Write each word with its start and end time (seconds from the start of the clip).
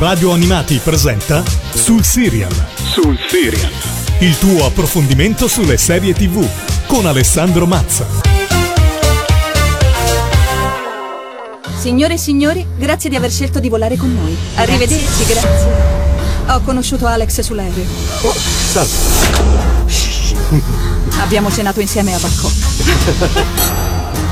Radio 0.00 0.32
Animati 0.32 0.80
presenta 0.82 1.42
Sul 1.74 2.02
Serial. 2.02 2.50
Sul 2.90 3.18
Serial. 3.28 3.70
Il 4.20 4.38
tuo 4.38 4.64
approfondimento 4.64 5.46
sulle 5.46 5.76
serie 5.76 6.14
TV 6.14 6.42
con 6.86 7.04
Alessandro 7.04 7.66
Mazza. 7.66 8.06
Signore 11.78 12.14
e 12.14 12.16
signori, 12.16 12.66
grazie 12.78 13.10
di 13.10 13.16
aver 13.16 13.30
scelto 13.30 13.60
di 13.60 13.68
volare 13.68 13.98
con 13.98 14.10
noi. 14.10 14.34
Arrivederci, 14.54 15.26
grazie. 15.26 15.68
Ho 16.46 16.60
conosciuto 16.62 17.06
Alex 17.06 17.40
sull'aereo. 17.40 17.84
Oh, 18.22 18.32
salve. 18.32 18.96
Abbiamo 21.20 21.52
cenato 21.52 21.80
insieme 21.80 22.14
a 22.14 22.18
Bangkok. 22.18 22.52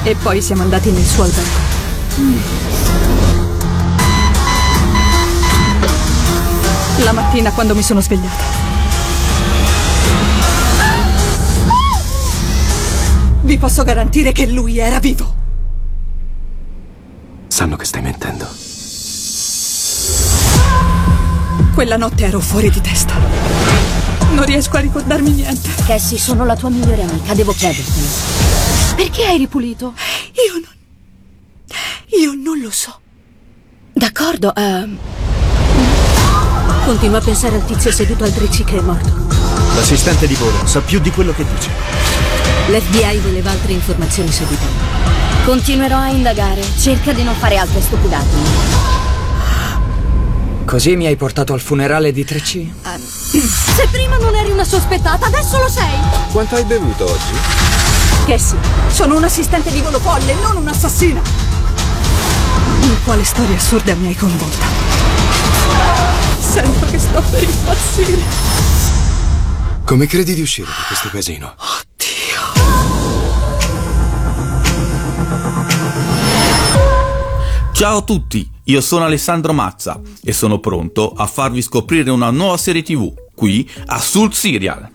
e 0.05 0.17
poi 0.17 0.41
siamo 0.41 0.63
andati 0.63 0.91
nel 0.91 1.05
suo 1.05 1.25
albergo. 1.25 2.88
La 7.05 7.13
mattina 7.13 7.53
quando 7.53 7.75
mi 7.75 7.83
sono 7.83 8.01
svegliata. 8.01 8.45
Vi 13.43 13.59
posso 13.59 13.83
garantire 13.83 14.33
che 14.33 14.47
lui 14.47 14.79
era 14.79 14.99
vivo. 14.99 15.35
Sanno 17.49 17.77
che 17.77 17.85
stai 17.85 18.03
mentendo. 18.03 18.47
Quella 21.73 21.97
notte 21.97 22.27
ero 22.27 22.41
fuori 22.41 22.71
di 22.71 22.81
testa. 22.81 23.15
Non 24.33 24.45
riesco 24.45 24.77
a 24.77 24.81
ricordarmi 24.81 25.31
niente. 25.31 25.71
Cassie, 25.87 26.19
sono 26.19 26.45
la 26.45 26.57
tua 26.57 26.69
migliore 26.69 27.03
amica, 27.03 27.33
devo 27.35 27.53
chiedertelo. 27.53 28.07
Perché 28.97 29.25
hai 29.25 29.39
ripulito? 29.39 29.95
Io 30.47 30.61
non. 30.61 30.77
Io 32.21 32.33
non 32.35 32.61
lo 32.61 32.71
so. 32.71 33.01
D'accordo, 33.93 34.53
uh... 34.55 35.28
Continua 36.89 37.19
a 37.19 37.21
pensare 37.21 37.57
al 37.57 37.67
tizio 37.67 37.93
seduto 37.93 38.25
al 38.25 38.31
Drizzi 38.31 38.65
che 38.65 38.79
è 38.79 38.81
morto. 38.81 39.13
L'assistente 39.75 40.27
di 40.27 40.35
volo 40.37 40.67
sa 40.67 40.81
più 40.81 41.01
di 41.01 41.11
quello 41.11 41.35
che 41.35 41.45
dice. 41.45 41.69
L'FBI 42.69 43.19
voleva 43.19 43.51
altre 43.51 43.73
informazioni 43.73 44.33
su 44.33 44.47
di 44.47 44.57
te. 44.57 44.65
Continuerò 45.45 45.99
a 45.99 46.09
indagare. 46.09 46.63
Cerca 46.79 47.13
di 47.13 47.25
non 47.25 47.35
fare 47.35 47.59
altre 47.59 47.83
stupidaggini. 47.83 48.49
Così 50.65 50.97
mi 50.97 51.05
hai 51.05 51.17
portato 51.17 51.53
al 51.53 51.61
funerale 51.61 52.11
di 52.11 52.25
3C? 52.25 52.67
Uh, 52.83 53.39
se 53.39 53.87
prima 53.91 54.17
non 54.17 54.35
eri 54.35 54.51
una 54.51 54.65
sospettata, 54.65 55.27
adesso 55.27 55.59
lo 55.59 55.69
sei! 55.69 55.93
Quanto 56.33 56.55
hai 56.55 56.65
bevuto 56.65 57.05
oggi? 57.05 57.35
Cassie, 58.25 58.57
sono 58.89 59.15
un 59.15 59.25
assistente 59.25 59.71
di 59.71 59.83
volo 59.83 60.01
folle, 60.01 60.33
non 60.41 60.57
un'assassina! 60.57 61.21
In 62.81 62.97
quale 63.05 63.25
storia 63.25 63.57
assurda 63.57 63.95
mi 63.95 64.07
hai 64.07 64.17
coinvolta? 64.17 66.28
Sento 66.49 66.87
che 66.87 66.99
sto 66.99 67.23
per 67.31 67.43
impazzire. 67.43 68.23
Come 69.85 70.07
credi 70.07 70.33
di 70.33 70.41
uscire 70.41 70.69
da 70.69 70.87
questo 70.87 71.11
casino? 71.11 71.55
Oddio. 71.59 72.41
Ciao 77.73 77.99
a 77.99 78.03
tutti, 78.03 78.51
io 78.65 78.81
sono 78.81 79.05
Alessandro 79.05 79.53
Mazza 79.53 80.01
e 80.25 80.33
sono 80.33 80.59
pronto 80.59 81.13
a 81.13 81.27
farvi 81.27 81.61
scoprire 81.61 82.11
una 82.11 82.31
nuova 82.31 82.57
serie 82.57 82.83
TV 82.83 83.13
qui 83.35 83.71
a 83.85 84.01
Sul 84.01 84.33
Serial. 84.33 84.89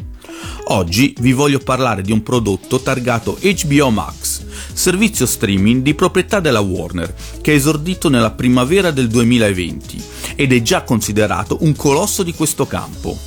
Oggi 0.69 1.13
vi 1.19 1.33
voglio 1.33 1.59
parlare 1.59 2.01
di 2.01 2.11
un 2.11 2.23
prodotto 2.23 2.81
targato 2.81 3.37
HBO 3.39 3.91
Max, 3.91 4.43
servizio 4.73 5.25
streaming 5.25 5.81
di 5.81 5.93
proprietà 5.93 6.39
della 6.39 6.59
Warner, 6.59 7.13
che 7.41 7.51
è 7.51 7.55
esordito 7.55 8.09
nella 8.09 8.31
primavera 8.31 8.91
del 8.91 9.07
2020 9.07 10.03
ed 10.35 10.51
è 10.51 10.61
già 10.61 10.83
considerato 10.83 11.57
un 11.61 11.75
colosso 11.75 12.23
di 12.23 12.33
questo 12.33 12.65
campo. 12.65 13.17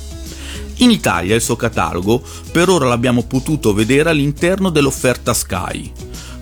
In 0.77 0.91
Italia 0.91 1.35
il 1.35 1.41
suo 1.41 1.55
catalogo 1.55 2.21
per 2.51 2.69
ora 2.69 2.87
l'abbiamo 2.87 3.23
potuto 3.23 3.73
vedere 3.73 4.09
all'interno 4.09 4.69
dell'offerta 4.69 5.33
Sky. 5.33 5.91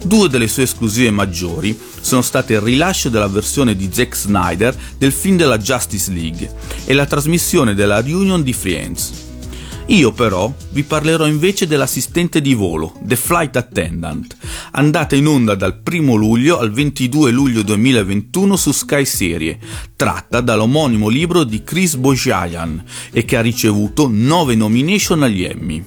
Due 0.03 0.27
delle 0.29 0.47
sue 0.47 0.63
esclusive 0.63 1.09
maggiori 1.09 1.77
sono 2.01 2.21
state 2.21 2.53
il 2.53 2.61
rilascio 2.61 3.09
della 3.09 3.27
versione 3.27 3.75
di 3.75 3.89
Zack 3.91 4.15
Snyder 4.15 4.75
del 4.97 5.11
film 5.11 5.37
della 5.37 5.57
Justice 5.57 6.11
League 6.11 6.53
e 6.85 6.93
la 6.93 7.05
trasmissione 7.05 7.73
della 7.73 8.01
Reunion 8.01 8.43
di 8.43 8.53
Friends. 8.53 9.11
Io 9.87 10.11
però 10.13 10.51
vi 10.71 10.81
parlerò 10.81 11.27
invece 11.27 11.67
dell'assistente 11.67 12.41
di 12.41 12.55
volo, 12.55 12.93
The 13.03 13.15
Flight 13.15 13.55
Attendant, 13.55 14.35
andata 14.71 15.15
in 15.15 15.27
onda 15.27 15.53
dal 15.53 15.79
1 15.87 16.15
luglio 16.15 16.57
al 16.57 16.71
22 16.71 17.29
luglio 17.29 17.61
2021 17.61 18.55
su 18.55 18.71
Sky 18.71 19.05
Serie, 19.05 19.59
tratta 19.95 20.41
dall'omonimo 20.41 21.07
libro 21.07 21.43
di 21.43 21.63
Chris 21.63 21.97
Bojayan 21.97 22.83
e 23.11 23.25
che 23.25 23.37
ha 23.37 23.41
ricevuto 23.41 24.07
9 24.11 24.55
nomination 24.55 25.21
agli 25.21 25.43
Emmy. 25.43 25.85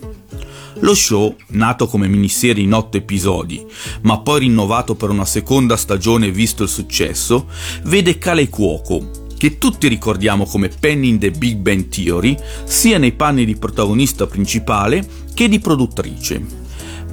Lo 0.81 0.95
show, 0.95 1.35
nato 1.49 1.89
come 1.89 2.07
miniserie 2.07 2.63
in 2.63 2.75
8 2.75 2.99
episodi, 2.99 3.67
ma 4.03 4.21
poi 4.21 4.41
rinnovato 4.41 4.95
per 4.95 5.11
una 5.11 5.25
seconda 5.25 5.77
stagione 5.77 6.31
visto 6.31 6.63
il 6.63 6.69
successo, 6.69 7.49
vede 7.83 8.17
Kale 8.17 8.49
Cuoco, 8.49 9.27
che 9.39 9.57
tutti 9.57 9.89
ricordiamo 9.89 10.45
come 10.45 10.69
Penny 10.69 11.09
in 11.09 11.19
the 11.19 11.31
Big 11.31 11.57
Bang 11.57 11.89
Theory, 11.89 12.37
sia 12.65 12.99
nei 12.99 13.13
panni 13.13 13.47
di 13.47 13.57
protagonista 13.57 14.27
principale 14.27 15.07
che 15.33 15.49
di 15.49 15.61
produttrice. 15.61 16.67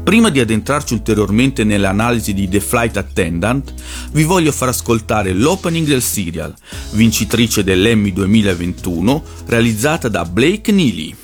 Prima 0.04 0.30
di 0.30 0.40
addentrarci 0.40 0.94
ulteriormente 0.94 1.64
nell'analisi 1.64 2.34
di 2.34 2.48
The 2.48 2.60
Flight 2.60 2.98
Attendant, 2.98 3.74
vi 4.12 4.24
voglio 4.24 4.52
far 4.52 4.70
ascoltare 4.70 5.34
l'opening 5.34 5.88
del 5.88 6.02
serial, 6.02 6.54
vincitrice 6.92 7.64
dell'Emmy 7.64 8.14
2021, 8.14 9.24
realizzata 9.46 10.08
da 10.08 10.26
Blake 10.26 10.72
Neely. 10.72 11.16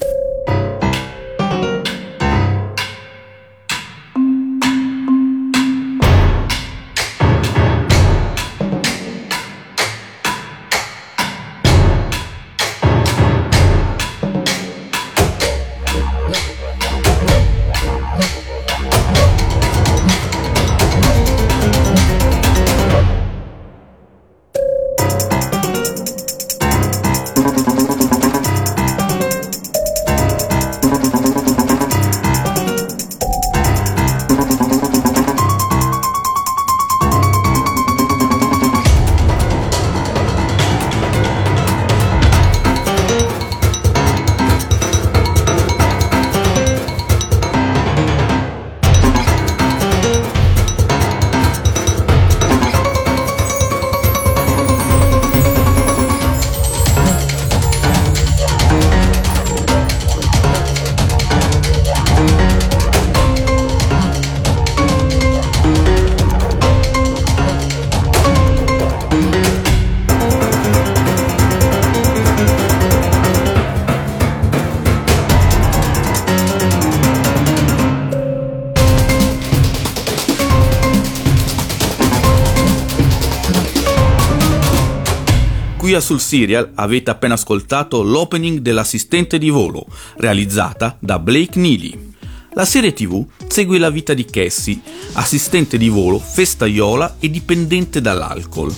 Qui 85.91 85.99
a 85.99 86.03
sul 86.05 86.21
serial 86.21 86.71
avete 86.75 87.11
appena 87.11 87.33
ascoltato 87.33 88.01
l'opening 88.01 88.59
dell'assistente 88.59 89.37
di 89.37 89.49
volo, 89.49 89.85
realizzata 90.19 90.95
da 91.01 91.19
Blake 91.19 91.59
Neely. 91.59 92.13
La 92.53 92.63
serie 92.63 92.93
tv 92.93 93.25
segue 93.49 93.77
la 93.77 93.89
vita 93.89 94.13
di 94.13 94.23
Cassie, 94.23 94.79
assistente 95.11 95.77
di 95.77 95.89
volo, 95.89 96.17
festaiola 96.17 97.17
e 97.19 97.29
dipendente 97.29 97.99
dall'alcol. 97.99 98.73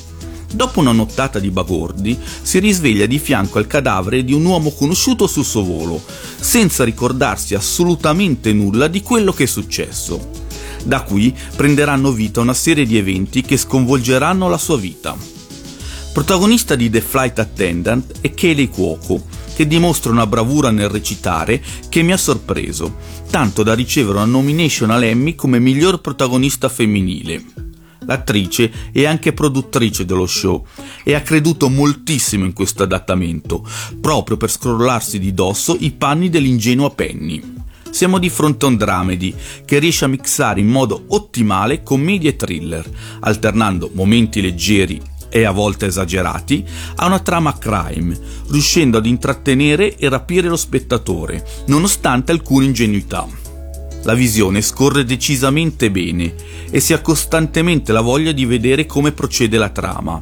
Dopo 0.53 0.79
una 0.79 0.91
nottata 0.91 1.37
di 1.37 1.51
bagordi, 1.51 2.17
si 2.41 2.57
risveglia 2.57 3.05
di 3.05 3.19
fianco 3.19 3.59
al 3.59 3.67
cadavere 3.67 4.23
di 4.23 4.33
un 4.33 4.45
uomo 4.45 4.71
conosciuto 4.71 5.27
sul 5.27 5.45
suo 5.45 5.63
volo, 5.63 6.03
senza 6.39 6.83
ricordarsi 6.83 7.53
assolutamente 7.53 8.51
nulla 8.53 8.87
di 8.87 9.03
quello 9.03 9.33
che 9.33 9.43
è 9.43 9.45
successo. 9.45 10.31
Da 10.83 11.03
qui 11.03 11.31
prenderanno 11.55 12.11
vita 12.11 12.39
una 12.39 12.55
serie 12.55 12.87
di 12.87 12.97
eventi 12.97 13.43
che 13.43 13.57
sconvolgeranno 13.57 14.49
la 14.49 14.57
sua 14.57 14.77
vita. 14.77 15.32
Protagonista 16.13 16.75
di 16.75 16.91
The 16.91 17.01
Flight 17.01 17.39
Attendant 17.39 18.19
è 18.21 18.35
Kayleigh 18.35 18.69
Cuoco, 18.69 19.25
che 19.55 19.65
dimostra 19.65 20.11
una 20.11 20.27
bravura 20.27 20.69
nel 20.69 20.87
recitare 20.87 21.59
che 21.89 22.03
mi 22.03 22.11
ha 22.11 22.17
sorpreso, 22.17 22.97
tanto 23.31 23.63
da 23.63 23.73
ricevere 23.73 24.17
una 24.17 24.25
nomination 24.25 24.91
all'Emmy 24.91 25.33
come 25.33 25.57
miglior 25.57 26.01
protagonista 26.01 26.69
femminile. 26.69 27.43
L'attrice 28.05 28.71
è 28.91 29.05
anche 29.05 29.33
produttrice 29.33 30.05
dello 30.05 30.27
show 30.27 30.63
e 31.03 31.15
ha 31.15 31.21
creduto 31.21 31.67
moltissimo 31.67 32.45
in 32.45 32.53
questo 32.53 32.83
adattamento, 32.83 33.67
proprio 33.99 34.37
per 34.37 34.51
scrollarsi 34.51 35.17
di 35.17 35.33
dosso 35.33 35.75
i 35.79 35.93
panni 35.93 36.29
dell'ingenua 36.29 36.91
Penny. 36.91 37.41
Siamo 37.89 38.19
di 38.19 38.29
fronte 38.29 38.65
a 38.65 38.69
un 38.69 38.77
dramedy 38.77 39.33
che 39.65 39.79
riesce 39.79 40.05
a 40.05 40.09
mixare 40.09 40.59
in 40.59 40.67
modo 40.67 41.05
ottimale 41.07 41.81
commedia 41.81 42.29
e 42.29 42.35
thriller, 42.35 42.87
alternando 43.21 43.89
momenti 43.93 44.41
leggeri 44.41 45.12
e 45.35 45.45
a 45.45 45.51
volte 45.51 45.87
esagerati, 45.87 46.63
a 46.97 47.07
una 47.07 47.17
trama 47.17 47.57
crime, 47.57 48.15
riuscendo 48.49 48.99
ad 48.99 49.07
intrattenere 49.07 49.97
e 49.97 50.07
rapire 50.07 50.47
lo 50.47 50.55
spettatore, 50.55 51.43
nonostante 51.65 52.31
alcune 52.31 52.65
ingenuità. 52.65 53.27
La 54.03 54.13
visione 54.13 54.61
scorre 54.61 55.03
decisamente 55.03 55.89
bene 55.89 56.35
e 56.69 56.79
si 56.79 56.93
ha 56.93 57.01
costantemente 57.01 57.91
la 57.91 58.01
voglia 58.01 58.31
di 58.31 58.45
vedere 58.45 58.85
come 58.85 59.11
procede 59.11 59.57
la 59.57 59.69
trama. 59.69 60.21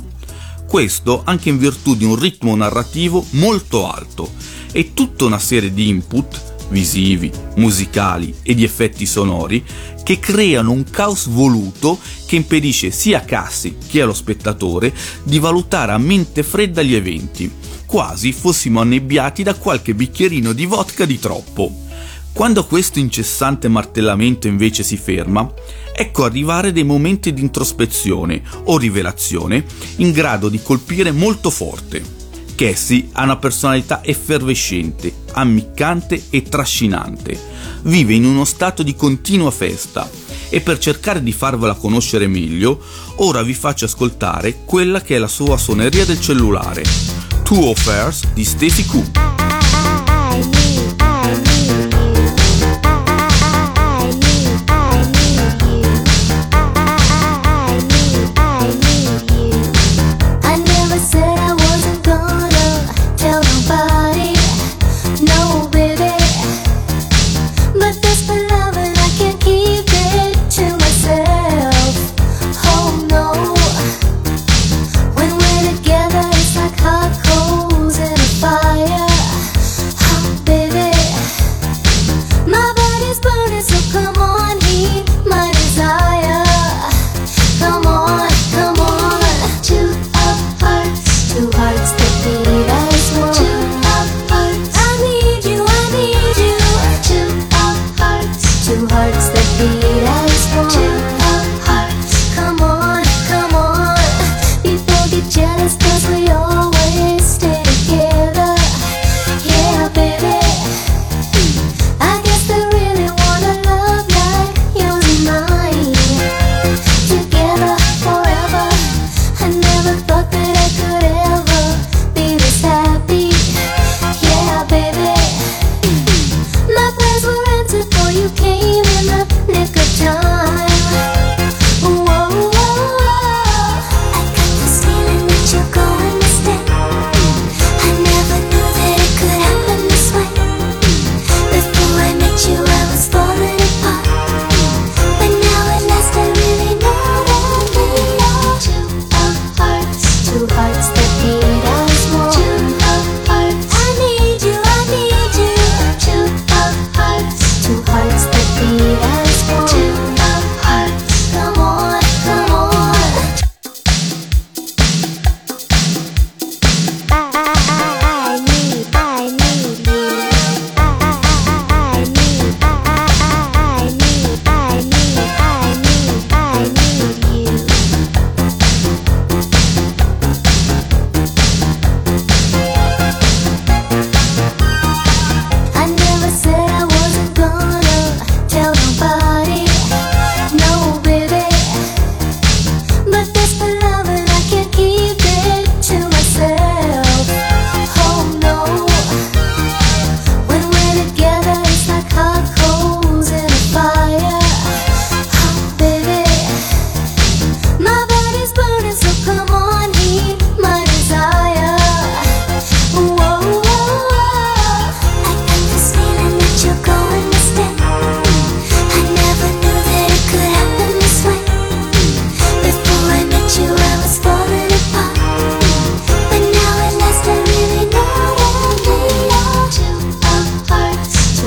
Questo 0.65 1.23
anche 1.25 1.49
in 1.49 1.57
virtù 1.57 1.97
di 1.97 2.05
un 2.05 2.15
ritmo 2.15 2.55
narrativo 2.55 3.25
molto 3.31 3.91
alto 3.91 4.31
e 4.71 4.93
tutta 4.93 5.25
una 5.25 5.39
serie 5.39 5.73
di 5.73 5.89
input 5.89 6.50
visivi, 6.71 7.31
musicali 7.55 8.33
e 8.41 8.55
di 8.55 8.63
effetti 8.63 9.05
sonori 9.05 9.63
che 10.03 10.19
creano 10.19 10.71
un 10.71 10.83
caos 10.89 11.27
voluto 11.27 11.99
che 12.25 12.35
impedisce 12.35 12.89
sia 12.89 13.19
a 13.19 13.21
Cassi 13.21 13.77
che 13.87 14.01
allo 14.01 14.13
spettatore 14.13 14.93
di 15.23 15.37
valutare 15.37 15.91
a 15.91 15.97
mente 15.97 16.41
fredda 16.43 16.81
gli 16.81 16.95
eventi, 16.95 17.51
quasi 17.85 18.31
fossimo 18.31 18.81
annebbiati 18.81 19.43
da 19.43 19.53
qualche 19.53 19.93
bicchierino 19.93 20.53
di 20.53 20.65
vodka 20.65 21.05
di 21.05 21.19
troppo. 21.19 21.89
Quando 22.33 22.65
questo 22.65 22.97
incessante 22.99 23.67
martellamento 23.67 24.47
invece 24.47 24.83
si 24.83 24.95
ferma, 24.95 25.51
ecco 25.93 26.23
arrivare 26.23 26.71
dei 26.71 26.85
momenti 26.85 27.33
di 27.33 27.41
introspezione 27.41 28.41
o 28.65 28.77
rivelazione 28.77 29.65
in 29.97 30.11
grado 30.11 30.47
di 30.47 30.61
colpire 30.61 31.11
molto 31.11 31.49
forte. 31.49 32.20
Cassie 32.61 33.09
ha 33.13 33.23
una 33.23 33.37
personalità 33.37 34.03
effervescente, 34.03 35.11
ammiccante 35.31 36.25
e 36.29 36.43
trascinante. 36.43 37.35
Vive 37.81 38.13
in 38.13 38.23
uno 38.23 38.45
stato 38.45 38.83
di 38.83 38.95
continua 38.95 39.49
festa 39.49 40.07
e 40.47 40.61
per 40.61 40.77
cercare 40.77 41.23
di 41.23 41.31
farvela 41.31 41.73
conoscere 41.73 42.27
meglio, 42.27 42.79
ora 43.15 43.41
vi 43.41 43.55
faccio 43.55 43.85
ascoltare 43.85 44.59
quella 44.63 45.01
che 45.01 45.15
è 45.15 45.17
la 45.17 45.27
sua 45.27 45.57
suoneria 45.57 46.05
del 46.05 46.21
cellulare. 46.21 46.83
Two 47.41 47.71
Affairs 47.71 48.31
di 48.31 48.45
Stacy 48.45 48.85
Q. 48.85 49.50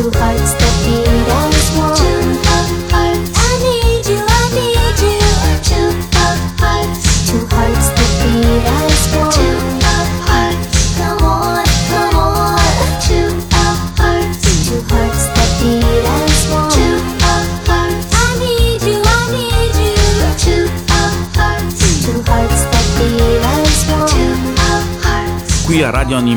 two 0.04 0.10
hearts 0.18 0.73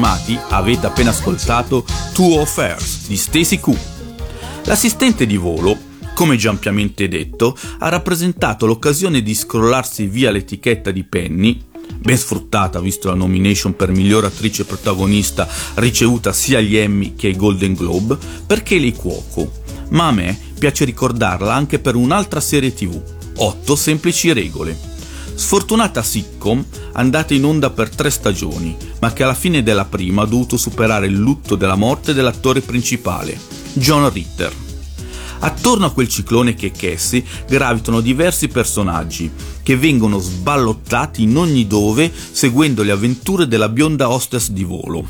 a 0.07 0.15
Radio 0.15 0.27
Animati 0.27 0.39
avete 0.49 0.87
appena 0.87 1.09
ascoltato 1.09 1.85
Two 2.13 2.39
Affairs 2.39 3.07
di 3.07 3.17
Stacy 3.17 3.59
Q. 3.59 3.75
L'assistente 4.63 5.25
di 5.25 5.35
volo, 5.35 5.77
come 6.13 6.37
già 6.37 6.49
ampiamente 6.49 7.07
detto, 7.09 7.57
ha 7.79 7.89
rappresentato 7.89 8.65
l'occasione 8.65 9.21
di 9.21 9.35
scrollarsi 9.35 10.07
via 10.07 10.31
l'etichetta 10.31 10.91
di 10.91 11.03
Penny, 11.03 11.61
ben 11.99 12.17
sfruttata 12.17 12.79
visto 12.79 13.09
la 13.09 13.15
nomination 13.15 13.75
per 13.75 13.91
miglior 13.91 14.25
attrice 14.25 14.65
protagonista 14.65 15.47
ricevuta 15.75 16.31
sia 16.31 16.59
agli 16.59 16.77
Emmy 16.77 17.15
che 17.15 17.27
ai 17.27 17.35
Golden 17.35 17.73
Globe, 17.73 18.17
perché 18.45 18.79
lei 18.79 18.93
cuoco. 18.93 19.51
Ma 19.89 20.07
a 20.07 20.11
me 20.11 20.37
piace 20.57 20.85
ricordarla 20.85 21.53
anche 21.53 21.79
per 21.79 21.95
un'altra 21.95 22.39
serie 22.39 22.73
tv, 22.73 23.01
8 23.35 23.75
semplici 23.75 24.31
regole. 24.33 24.96
Sfortunata 25.37 26.01
sitcom, 26.01 26.65
andata 26.93 27.35
in 27.35 27.45
onda 27.45 27.69
per 27.69 27.89
tre 27.89 28.09
stagioni, 28.09 28.75
ma 28.99 29.13
che 29.13 29.21
alla 29.21 29.35
fine 29.35 29.61
della 29.61 29.85
prima 29.85 30.23
ha 30.23 30.25
dovuto 30.25 30.57
superare 30.57 31.05
il 31.05 31.13
lutto 31.13 31.55
della 31.55 31.75
morte 31.75 32.15
dell'attore 32.15 32.61
principale, 32.61 33.39
John 33.73 34.11
Ritter. 34.11 34.51
Attorno 35.41 35.85
a 35.85 35.91
quel 35.91 36.07
ciclone 36.07 36.55
che 36.55 36.67
è 36.67 36.71
Cassie 36.71 37.23
gravitano 37.47 38.01
diversi 38.01 38.47
personaggi 38.47 39.29
che 39.61 39.77
vengono 39.77 40.17
sballottati 40.17 41.21
in 41.21 41.37
ogni 41.37 41.67
dove 41.67 42.11
seguendo 42.11 42.81
le 42.81 42.91
avventure 42.91 43.47
della 43.47 43.69
bionda 43.69 44.09
hostess 44.09 44.49
di 44.49 44.63
volo. 44.63 45.07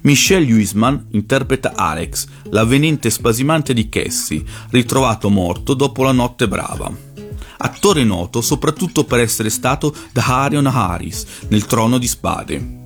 Michelle 0.00 0.52
Huisman 0.52 1.06
interpreta 1.12 1.74
Alex, 1.76 2.26
l'avvenente 2.50 3.10
spasimante 3.10 3.72
di 3.72 3.88
Cassie, 3.88 4.42
ritrovato 4.70 5.30
morto 5.30 5.74
dopo 5.74 6.02
la 6.02 6.12
notte 6.12 6.48
brava. 6.48 7.05
Attore 7.58 8.04
noto 8.04 8.40
soprattutto 8.40 9.04
per 9.04 9.20
essere 9.20 9.50
stato 9.50 9.94
da 10.12 10.42
Arion 10.42 10.66
Harris 10.66 11.24
nel 11.48 11.64
Trono 11.66 11.98
di 11.98 12.06
Spade. 12.06 12.84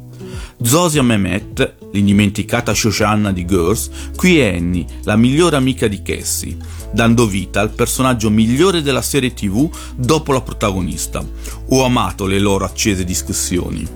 Zosia 0.62 1.02
Mehmet, 1.02 1.76
l'indimenticata 1.92 2.74
Shoshanna 2.74 3.32
di 3.32 3.46
Girls, 3.46 3.90
qui 4.14 4.38
è 4.38 4.54
Annie, 4.56 4.84
la 5.04 5.16
migliore 5.16 5.56
amica 5.56 5.88
di 5.88 6.02
Cassie, 6.02 6.56
dando 6.92 7.26
vita 7.26 7.60
al 7.60 7.70
personaggio 7.70 8.28
migliore 8.28 8.82
della 8.82 9.00
serie 9.00 9.32
tv 9.32 9.70
dopo 9.96 10.32
la 10.32 10.42
protagonista. 10.42 11.24
Ho 11.68 11.84
amato 11.84 12.26
le 12.26 12.38
loro 12.38 12.66
accese 12.66 13.04
discussioni. 13.04 13.88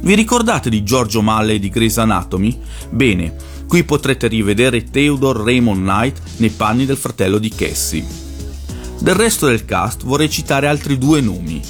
Vi 0.00 0.14
ricordate 0.14 0.68
di 0.68 0.82
Giorgio 0.82 1.22
Malley 1.22 1.60
di 1.60 1.68
Grey's 1.68 1.98
Anatomy? 1.98 2.58
Bene, 2.90 3.36
qui 3.68 3.84
potrete 3.84 4.26
rivedere 4.26 4.82
Theodore 4.82 5.44
Raymond 5.44 5.82
Knight 5.82 6.20
nei 6.38 6.50
panni 6.50 6.84
del 6.84 6.96
fratello 6.96 7.38
di 7.38 7.48
Cassie. 7.50 8.31
Del 9.02 9.16
resto 9.16 9.46
del 9.46 9.64
cast 9.64 10.04
vorrei 10.04 10.30
citare 10.30 10.68
altri 10.68 10.96
due 10.96 11.20
nomi. 11.20 11.60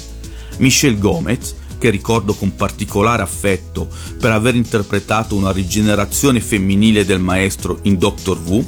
Michelle 0.57 0.99
Gomez, 0.99 1.55
che 1.79 1.89
ricordo 1.89 2.35
con 2.35 2.55
particolare 2.55 3.23
affetto 3.23 3.87
per 4.19 4.29
aver 4.29 4.53
interpretato 4.53 5.33
una 5.33 5.51
rigenerazione 5.51 6.39
femminile 6.39 7.05
del 7.05 7.19
maestro 7.19 7.79
in 7.83 7.97
Doctor 7.97 8.37
Who, 8.39 8.63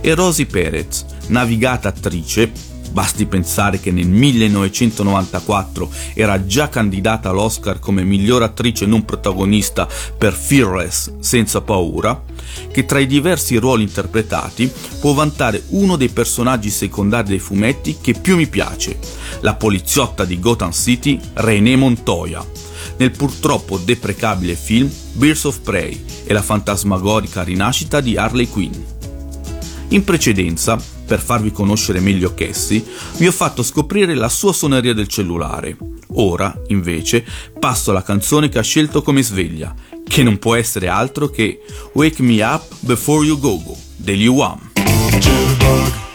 e 0.00 0.14
Rosie 0.16 0.46
Perez, 0.46 1.04
navigata 1.28 1.90
attrice, 1.90 2.50
basti 2.88 3.26
pensare 3.26 3.80
che 3.80 3.90
nel 3.90 4.08
1994 4.08 5.90
era 6.14 6.44
già 6.46 6.68
candidata 6.68 7.30
all'Oscar 7.30 7.78
come 7.78 8.02
miglior 8.04 8.42
attrice 8.42 8.86
non 8.86 9.04
protagonista 9.04 9.88
per 10.16 10.32
Fearless, 10.32 11.12
senza 11.20 11.60
paura, 11.60 12.22
che 12.70 12.84
tra 12.84 12.98
i 12.98 13.06
diversi 13.06 13.56
ruoli 13.56 13.82
interpretati 13.84 14.70
può 15.00 15.12
vantare 15.12 15.62
uno 15.68 15.96
dei 15.96 16.08
personaggi 16.08 16.70
secondari 16.70 17.28
dei 17.28 17.38
fumetti 17.38 17.98
che 18.00 18.14
più 18.14 18.36
mi 18.36 18.46
piace, 18.46 18.98
la 19.40 19.54
poliziotta 19.54 20.24
di 20.24 20.38
Gotham 20.38 20.72
City 20.72 21.20
René 21.34 21.76
Montoya, 21.76 22.44
nel 22.96 23.10
purtroppo 23.10 23.78
deprecabile 23.78 24.54
film 24.54 24.90
Birds 25.12 25.44
of 25.44 25.60
Prey 25.60 26.04
e 26.24 26.32
la 26.32 26.42
fantasmagorica 26.42 27.42
rinascita 27.42 28.00
di 28.00 28.16
Harley 28.16 28.48
Quinn. 28.48 28.72
In 29.88 30.04
precedenza, 30.04 30.78
per 31.08 31.20
farvi 31.20 31.50
conoscere 31.50 32.00
meglio 32.00 32.34
Cassie, 32.34 32.84
vi 33.16 33.26
ho 33.26 33.32
fatto 33.32 33.62
scoprire 33.62 34.14
la 34.14 34.28
sua 34.28 34.52
suoneria 34.52 34.92
del 34.92 35.08
cellulare. 35.08 35.74
Ora, 36.16 36.54
invece, 36.66 37.24
passo 37.58 37.90
alla 37.90 38.02
canzone 38.02 38.50
che 38.50 38.58
ha 38.58 38.62
scelto 38.62 39.00
come 39.00 39.22
sveglia, 39.22 39.74
che 40.06 40.22
non 40.22 40.38
può 40.38 40.54
essere 40.54 40.88
altro 40.88 41.28
che 41.30 41.62
Wake 41.94 42.22
Me 42.22 42.42
Up 42.42 42.62
Before 42.80 43.24
You 43.24 43.38
Go 43.38 43.62
Go 43.62 43.76
degli 43.96 44.26
UAM. 44.26 46.07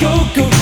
Go, 0.00 0.30
go. 0.34 0.57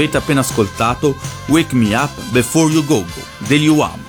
Avete 0.00 0.16
appena 0.16 0.40
ascoltato 0.40 1.14
Wake 1.48 1.74
Me 1.74 1.94
Up 1.94 2.10
Before 2.30 2.72
You 2.72 2.82
Go 2.84 3.00
Go 3.00 3.22
degli 3.46 3.66
UAM, 3.66 4.02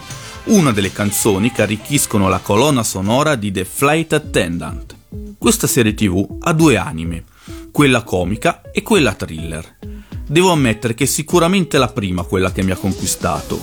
una 0.45 0.71
delle 0.71 0.93
canzoni 0.93 1.51
che 1.51 1.61
arricchiscono 1.61 2.29
la 2.29 2.39
colonna 2.39 2.81
sonora 2.81 3.35
di 3.35 3.51
The 3.51 3.65
Flight 3.65 4.13
Attendant. 4.13 4.95
Questa 5.37 5.67
serie 5.67 5.93
tv 5.93 6.37
ha 6.39 6.53
due 6.53 6.77
anime, 6.77 7.25
quella 7.71 8.03
comica 8.03 8.61
e 8.71 8.81
quella 8.83 9.13
thriller. 9.13 9.79
Devo 10.25 10.51
ammettere 10.51 10.93
che 10.93 11.03
è 11.03 11.07
sicuramente 11.07 11.77
la 11.77 11.89
prima 11.89 12.23
quella 12.23 12.53
che 12.53 12.63
mi 12.63 12.71
ha 12.71 12.77
conquistato. 12.77 13.59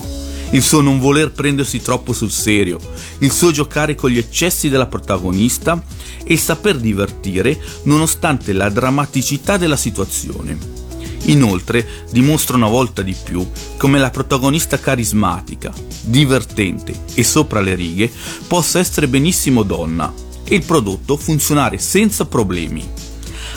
Il 0.51 0.61
suo 0.61 0.81
non 0.81 0.99
voler 0.99 1.31
prendersi 1.31 1.81
troppo 1.81 2.13
sul 2.13 2.31
serio, 2.31 2.79
il 3.19 3.31
suo 3.31 3.49
giocare 3.51 3.95
con 3.95 4.11
gli 4.11 4.19
eccessi 4.19 4.69
della 4.69 4.87
protagonista 4.87 5.81
e 6.23 6.33
il 6.33 6.39
saper 6.39 6.77
divertire 6.77 7.59
nonostante 7.83 8.53
la 8.53 8.69
drammaticità 8.69 9.57
della 9.57 9.77
situazione. 9.77 10.78
Inoltre 11.25 11.87
dimostra 12.11 12.55
una 12.55 12.67
volta 12.67 13.01
di 13.01 13.15
più 13.21 13.47
come 13.77 13.99
la 13.99 14.09
protagonista 14.09 14.79
carismatica, 14.79 15.73
divertente 16.01 16.93
e 17.13 17.23
sopra 17.23 17.61
le 17.61 17.75
righe 17.75 18.11
possa 18.47 18.79
essere 18.79 19.07
benissimo 19.07 19.63
donna 19.63 20.11
e 20.43 20.55
il 20.55 20.63
prodotto 20.63 21.17
funzionare 21.17 21.77
senza 21.77 22.25
problemi. 22.25 22.87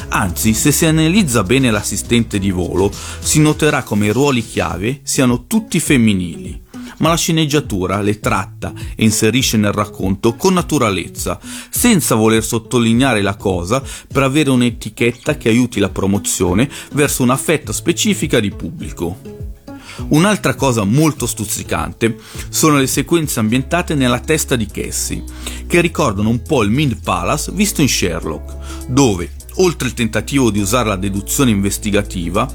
Anzi, 0.09 0.53
se 0.53 0.73
si 0.73 0.85
analizza 0.85 1.43
bene 1.43 1.71
l'assistente 1.71 2.39
di 2.39 2.51
volo, 2.51 2.91
si 3.21 3.41
noterà 3.41 3.83
come 3.83 4.07
i 4.07 4.13
ruoli 4.13 4.47
chiave 4.47 5.01
siano 5.03 5.47
tutti 5.47 5.81
femminili, 5.81 6.61
ma 6.99 7.09
la 7.09 7.17
sceneggiatura 7.17 8.01
le 8.01 8.21
tratta 8.21 8.73
e 8.95 9.05
inserisce 9.05 9.57
nel 9.57 9.73
racconto 9.73 10.35
con 10.35 10.55
naturalezza, 10.55 11.39
senza 11.71 12.15
voler 12.15 12.45
sottolineare 12.45 13.23
la 13.23 13.37
cosa 13.37 13.83
per 14.13 14.23
avere 14.23 14.51
un'etichetta 14.51 15.37
che 15.37 15.49
aiuti 15.49 15.81
la 15.81 15.91
promozione 15.91 16.69
verso 16.93 17.23
una 17.23 17.37
fetta 17.37 17.73
specifica 17.73 18.41
di 18.41 18.51
pubblico. 18.51 19.43
Un'altra 20.09 20.55
cosa 20.55 20.85
molto 20.85 21.27
stuzzicante 21.27 22.17
sono 22.49 22.79
le 22.79 22.87
sequenze 22.87 23.41
ambientate 23.41 23.95
nella 23.95 24.21
testa 24.21 24.57
di 24.57 24.67
Cassie, 24.67 25.23
che 25.67 25.81
ricordano 25.81 26.31
un 26.31 26.43
po' 26.43 26.63
il 26.63 26.71
Mind 26.71 27.01
Palace 27.03 27.53
visto 27.53 27.83
in 27.83 27.89
Sherlock, 27.89 28.87
dove, 28.89 29.33
oltre 29.57 29.89
il 29.89 29.95
tentativo 29.95 30.51
di 30.51 30.61
usare 30.61 30.89
la 30.89 30.97
deduzione 30.97 31.51
investigativa, 31.51 32.51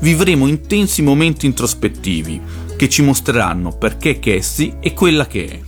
vivremo 0.00 0.46
intensi 0.46 1.02
momenti 1.02 1.46
introspettivi 1.46 2.40
che 2.76 2.88
ci 2.88 3.02
mostreranno 3.02 3.76
perché 3.76 4.18
Cassie 4.18 4.78
è 4.80 4.92
quella 4.94 5.26
che 5.26 5.46
è. 5.46 5.60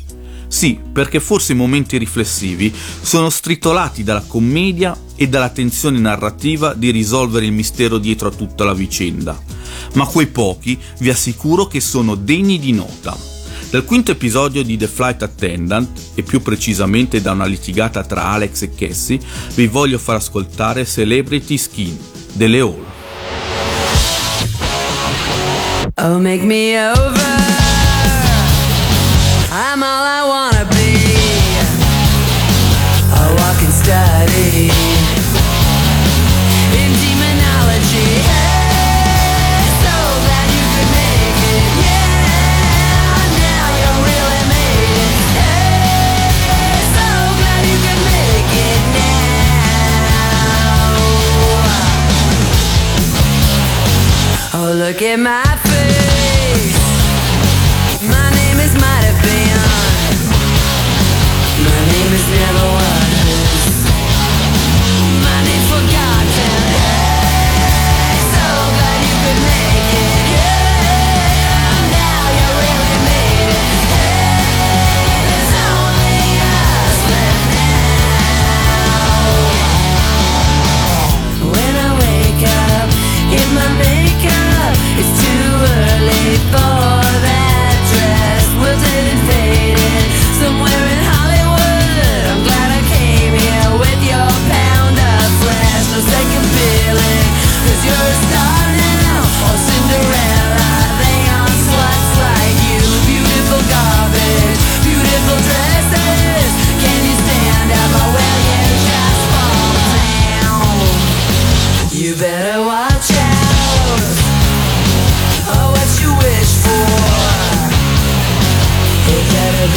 Sì, 0.46 0.78
perché 0.92 1.20
forse 1.20 1.52
i 1.52 1.56
momenti 1.56 1.96
riflessivi 1.96 2.74
sono 3.00 3.30
stritolati 3.30 4.02
dalla 4.02 4.24
commedia 4.26 4.96
e 5.14 5.28
dalla 5.28 5.48
tensione 5.48 6.00
narrativa 6.00 6.74
di 6.74 6.90
risolvere 6.90 7.46
il 7.46 7.52
mistero 7.52 7.98
dietro 7.98 8.28
a 8.28 8.32
tutta 8.32 8.64
la 8.64 8.74
vicenda, 8.74 9.40
ma 9.94 10.06
quei 10.06 10.26
pochi 10.26 10.76
vi 10.98 11.08
assicuro 11.08 11.68
che 11.68 11.80
sono 11.80 12.16
degni 12.16 12.58
di 12.58 12.72
nota. 12.72 13.16
Dal 13.70 13.84
quinto 13.84 14.10
episodio 14.10 14.64
di 14.64 14.76
The 14.76 14.88
Flight 14.88 15.22
Attendant, 15.22 15.88
e 16.16 16.24
più 16.24 16.42
precisamente 16.42 17.20
da 17.20 17.30
una 17.30 17.46
litigata 17.46 18.02
tra 18.02 18.24
Alex 18.24 18.62
e 18.62 18.74
Cassie, 18.74 19.20
vi 19.54 19.68
voglio 19.68 19.98
far 19.98 20.16
ascoltare 20.16 20.84
Celebrity 20.84 21.56
Skin 21.56 21.96
delle 22.32 22.58
Hall. 22.58 22.89
Oh, 26.02 26.18
make 26.18 26.42
me 26.42 26.78
over. 26.78 27.30
I'm 29.52 29.82
all 29.82 30.04
I 30.18 30.22
wanna 30.24 30.64
be. 30.72 30.96
A 33.12 33.24
walking 33.36 33.68
study 33.68 34.72
in 36.80 36.90
demonology. 37.04 38.24
So 39.84 39.92
glad 40.24 40.48
you 40.56 40.64
could 40.72 40.90
make 40.96 41.36
it. 41.52 41.68
Yeah, 41.84 43.20
now 43.44 43.68
you 43.76 43.92
really 44.08 44.40
so 46.96 47.08
glad 47.36 47.62
you 47.68 47.76
could 47.84 48.02
make 48.08 48.52
it 48.72 48.82
now. 48.96 49.36
Oh, 54.54 54.72
look 54.72 55.02
at 55.02 55.18
my 55.18 55.49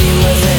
she 0.04 0.12
was 0.16 0.53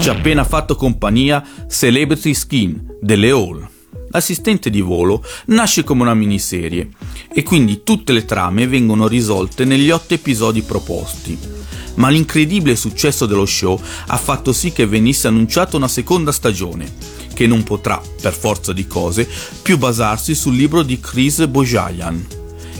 Ci 0.00 0.08
ha 0.08 0.12
appena 0.12 0.42
fatto 0.42 0.74
compagnia 0.74 1.44
Celebrity 1.68 2.34
Skin 2.34 2.96
delle 3.00 3.30
Hall. 3.30 3.68
L'assistente 4.08 4.68
di 4.68 4.80
volo 4.80 5.24
nasce 5.46 5.84
come 5.84 6.02
una 6.02 6.14
miniserie 6.14 6.88
e 7.32 7.44
quindi 7.44 7.84
tutte 7.84 8.12
le 8.12 8.24
trame 8.24 8.66
vengono 8.66 9.06
risolte 9.06 9.64
negli 9.64 9.90
otto 9.90 10.14
episodi 10.14 10.62
proposti. 10.62 11.38
Ma 11.94 12.08
l'incredibile 12.08 12.74
successo 12.74 13.26
dello 13.26 13.46
show 13.46 13.80
ha 14.08 14.16
fatto 14.16 14.52
sì 14.52 14.72
che 14.72 14.86
venisse 14.86 15.28
annunciata 15.28 15.76
una 15.76 15.86
seconda 15.86 16.32
stagione, 16.32 16.92
che 17.34 17.46
non 17.46 17.62
potrà, 17.62 18.00
per 18.22 18.32
forza 18.32 18.72
di 18.72 18.86
cose, 18.86 19.28
più 19.60 19.76
basarsi 19.76 20.34
sul 20.34 20.56
libro 20.56 20.82
di 20.82 20.98
Chris 20.98 21.46
Bojayan. 21.46 22.26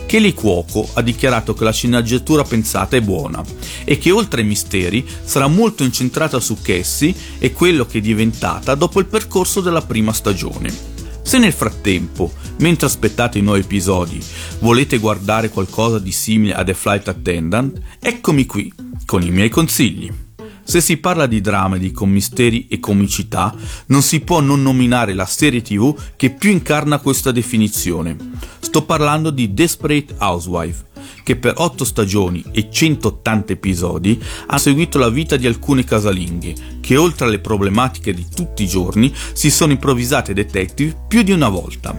Kelly 0.06 0.32
Cuoco 0.32 0.88
ha 0.94 1.02
dichiarato 1.02 1.54
che 1.54 1.64
la 1.64 1.72
sceneggiatura 1.72 2.44
pensata 2.44 2.96
è 2.96 3.00
buona 3.00 3.42
e 3.84 3.98
che 3.98 4.10
oltre 4.10 4.42
ai 4.42 4.46
misteri 4.46 5.04
sarà 5.24 5.48
molto 5.48 5.82
incentrata 5.82 6.38
su 6.40 6.58
Cassie 6.62 7.14
e 7.38 7.52
quello 7.52 7.84
che 7.84 7.98
è 7.98 8.00
diventata 8.00 8.74
dopo 8.74 9.00
il 9.00 9.06
percorso 9.06 9.60
della 9.60 9.82
prima 9.82 10.12
stagione. 10.12 10.92
Se 11.22 11.38
nel 11.38 11.52
frattempo, 11.52 12.32
mentre 12.58 12.86
aspettate 12.86 13.38
i 13.38 13.42
nuovi 13.42 13.60
episodi, 13.60 14.22
volete 14.60 14.98
guardare 14.98 15.48
qualcosa 15.48 15.98
di 15.98 16.12
simile 16.12 16.54
a 16.54 16.62
The 16.62 16.74
Flight 16.74 17.08
Attendant, 17.08 17.80
eccomi 17.98 18.46
qui 18.46 18.72
con 19.06 19.22
i 19.22 19.30
miei 19.30 19.48
consigli. 19.48 20.23
Se 20.64 20.80
si 20.80 20.96
parla 20.96 21.26
di 21.26 21.40
dramedy 21.40 21.92
con 21.92 22.10
misteri 22.10 22.66
e 22.68 22.80
comicità, 22.80 23.54
non 23.86 24.02
si 24.02 24.20
può 24.20 24.40
non 24.40 24.62
nominare 24.62 25.12
la 25.12 25.26
serie 25.26 25.62
TV 25.62 25.94
che 26.16 26.30
più 26.30 26.50
incarna 26.50 26.98
questa 26.98 27.30
definizione. 27.30 28.16
Sto 28.60 28.82
parlando 28.82 29.30
di 29.30 29.52
Desperate 29.52 30.14
Housewife, 30.18 30.86
che 31.22 31.36
per 31.36 31.54
8 31.56 31.84
stagioni 31.84 32.42
e 32.50 32.70
180 32.70 33.52
episodi 33.52 34.20
ha 34.46 34.58
seguito 34.58 34.98
la 34.98 35.10
vita 35.10 35.36
di 35.36 35.46
alcune 35.46 35.84
casalinghe, 35.84 36.54
che 36.80 36.96
oltre 36.96 37.26
alle 37.26 37.38
problematiche 37.38 38.14
di 38.14 38.26
tutti 38.34 38.62
i 38.64 38.68
giorni 38.68 39.12
si 39.32 39.50
sono 39.50 39.72
improvvisate 39.72 40.32
detective 40.32 40.96
più 41.06 41.22
di 41.22 41.30
una 41.30 41.50
volta. 41.50 41.96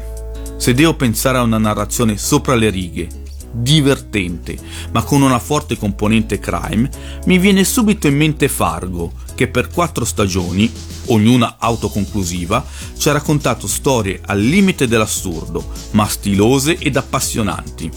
Se 0.57 0.73
devo 0.73 0.95
pensare 0.95 1.37
a 1.37 1.43
una 1.43 1.59
narrazione 1.59 2.17
sopra 2.17 2.55
le 2.55 2.69
righe, 2.71 3.07
divertente, 3.55 4.57
ma 4.91 5.03
con 5.03 5.21
una 5.21 5.39
forte 5.39 5.77
componente 5.77 6.39
crime, 6.39 6.89
mi 7.25 7.37
viene 7.37 7.63
subito 7.63 8.07
in 8.07 8.15
mente 8.15 8.47
Fargo, 8.47 9.11
che 9.35 9.47
per 9.47 9.69
quattro 9.69 10.05
stagioni, 10.05 10.71
ognuna 11.05 11.55
autoconclusiva, 11.59 12.65
ci 12.97 13.09
ha 13.09 13.13
raccontato 13.13 13.67
storie 13.67 14.19
al 14.25 14.39
limite 14.39 14.87
dell'assurdo, 14.87 15.71
ma 15.91 16.07
stilose 16.07 16.77
ed 16.77 16.97
appassionanti. 16.97 17.91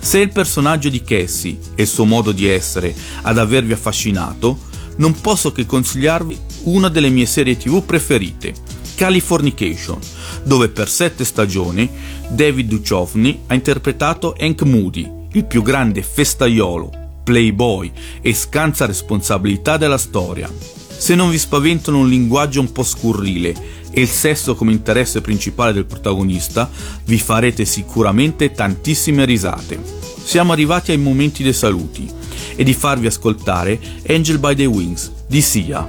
Se 0.00 0.18
il 0.18 0.30
personaggio 0.30 0.88
di 0.88 1.02
Cassie 1.02 1.58
e 1.74 1.82
il 1.82 1.88
suo 1.88 2.04
modo 2.04 2.32
di 2.32 2.46
essere 2.46 2.94
ad 3.22 3.38
avervi 3.38 3.72
affascinato, 3.72 4.66
non 4.96 5.20
posso 5.20 5.52
che 5.52 5.66
consigliarvi 5.66 6.38
una 6.64 6.88
delle 6.88 7.10
mie 7.10 7.26
serie 7.26 7.56
tv 7.56 7.84
preferite, 7.84 8.54
Californication, 8.94 9.98
dove 10.42 10.68
per 10.70 10.88
sette 10.88 11.24
stagioni 11.24 11.88
David 12.30 12.68
Duchovny 12.68 13.40
ha 13.46 13.54
interpretato 13.54 14.34
Hank 14.38 14.62
Moody, 14.62 15.10
il 15.32 15.46
più 15.46 15.62
grande 15.62 16.02
festaiolo, 16.02 16.90
playboy 17.24 17.90
e 18.20 18.34
scansa 18.34 18.84
responsabilità 18.84 19.78
della 19.78 19.96
storia. 19.96 20.50
Se 20.88 21.14
non 21.14 21.30
vi 21.30 21.38
spaventano 21.38 22.00
un 22.00 22.08
linguaggio 22.08 22.60
un 22.60 22.70
po' 22.70 22.82
scurrile 22.82 23.54
e 23.90 24.02
il 24.02 24.08
sesso 24.08 24.54
come 24.54 24.72
interesse 24.72 25.22
principale 25.22 25.72
del 25.72 25.86
protagonista, 25.86 26.70
vi 27.06 27.18
farete 27.18 27.64
sicuramente 27.64 28.52
tantissime 28.52 29.24
risate. 29.24 29.80
Siamo 30.22 30.52
arrivati 30.52 30.90
ai 30.90 30.98
momenti 30.98 31.42
dei 31.42 31.54
saluti 31.54 32.10
e 32.54 32.62
di 32.62 32.74
farvi 32.74 33.06
ascoltare 33.06 33.80
Angel 34.06 34.38
by 34.38 34.54
the 34.54 34.66
Wings 34.66 35.10
di 35.26 35.40
Sia, 35.40 35.86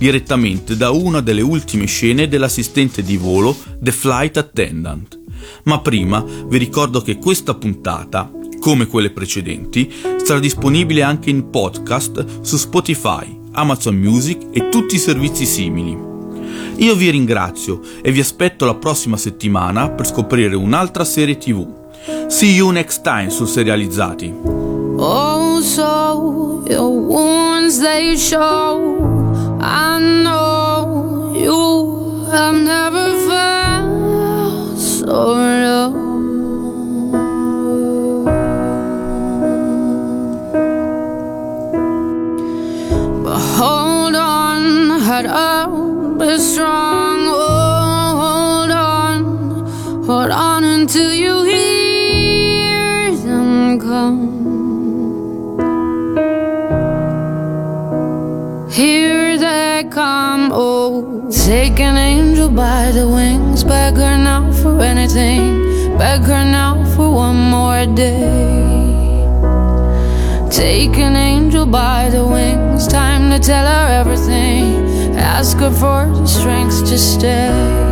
direttamente 0.00 0.78
da 0.78 0.88
una 0.88 1.20
delle 1.20 1.42
ultime 1.42 1.84
scene 1.84 2.26
dell'assistente 2.26 3.02
di 3.02 3.18
volo 3.18 3.54
The 3.78 3.92
Flight 3.92 4.38
Attendant. 4.38 5.18
Ma 5.64 5.80
prima 5.80 6.24
vi 6.46 6.56
ricordo 6.56 7.02
che 7.02 7.18
questa 7.18 7.54
puntata, 7.54 8.32
come 8.60 8.86
quelle 8.86 9.10
precedenti, 9.10 9.92
sarà 10.24 10.38
disponibile 10.38 11.02
anche 11.02 11.28
in 11.28 11.50
podcast 11.50 12.40
su 12.40 12.56
Spotify, 12.56 13.38
Amazon 13.52 13.96
Music 13.96 14.46
e 14.52 14.70
tutti 14.70 14.94
i 14.94 14.98
servizi 14.98 15.44
simili. 15.44 15.94
Io 16.76 16.94
vi 16.94 17.10
ringrazio 17.10 17.82
e 18.00 18.10
vi 18.10 18.20
aspetto 18.20 18.64
la 18.64 18.76
prossima 18.76 19.18
settimana 19.18 19.90
per 19.90 20.06
scoprire 20.06 20.56
un'altra 20.56 21.04
serie 21.04 21.36
TV. 21.36 21.66
See 22.28 22.54
you 22.54 22.70
next 22.70 23.02
time 23.02 23.28
su 23.28 23.44
Serializzati. 23.44 24.32
Oh, 24.96 25.60
so 25.60 26.62
your 26.66 26.88
wounds 26.88 27.78
they 27.80 28.16
show. 28.16 28.99
I 29.62 29.98
know 30.22 30.39
by 62.60 62.90
the 62.92 63.08
wings, 63.08 63.64
beg 63.64 63.94
her 63.96 64.18
now 64.18 64.52
for 64.52 64.82
anything, 64.82 65.96
beg 65.96 66.20
her 66.20 66.44
now 66.44 66.84
for 66.94 67.10
one 67.10 67.40
more 67.56 67.86
day. 67.86 69.24
Take 70.50 70.98
an 70.98 71.16
angel 71.16 71.64
by 71.64 72.10
the 72.10 72.22
wings, 72.26 72.86
time 72.86 73.30
to 73.30 73.38
tell 73.38 73.64
her 73.64 73.86
everything, 74.00 75.16
ask 75.16 75.56
her 75.56 75.70
for 75.70 76.04
the 76.14 76.26
strength 76.26 76.84
to 76.90 76.98
stay. 76.98 77.89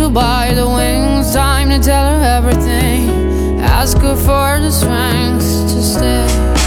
Angel 0.00 0.10
by 0.10 0.54
the 0.54 0.66
wings, 0.66 1.34
time 1.34 1.68
to 1.68 1.78
tell 1.78 2.18
her 2.18 2.24
everything. 2.24 3.60
Ask 3.60 3.98
her 3.98 4.16
for 4.16 4.58
the 4.60 4.70
strength 4.70 5.44
to 5.72 5.82
stay. 5.82 6.59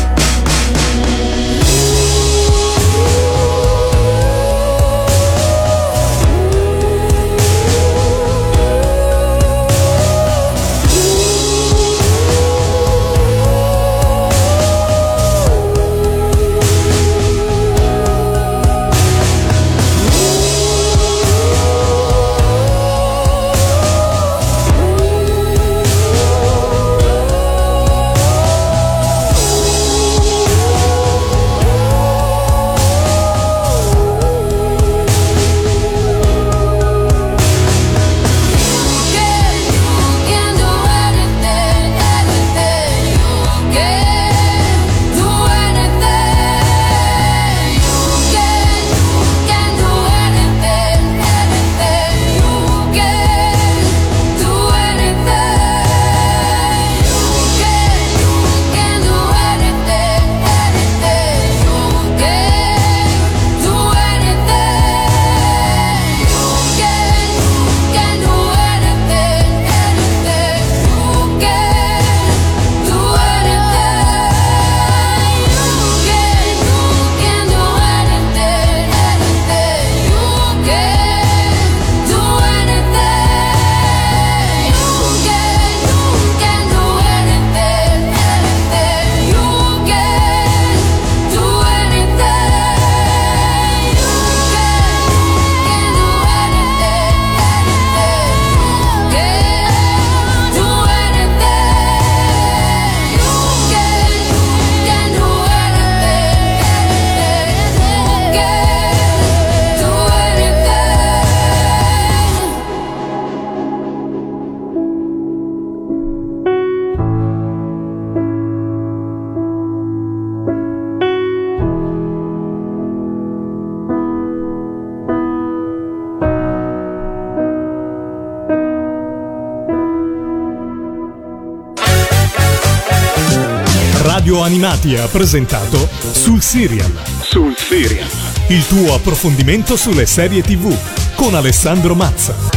Animati 134.83 134.95
ha 134.97 135.07
presentato 135.07 135.87
Sul 136.11 136.41
Serial. 136.41 136.91
Sul 137.21 137.55
Serial. 137.55 138.07
Il 138.49 138.67
tuo 138.67 138.93
approfondimento 138.93 139.77
sulle 139.77 140.05
serie 140.05 140.41
TV 140.41 140.75
con 141.15 141.35
Alessandro 141.35 141.95
Mazza. 141.95 142.52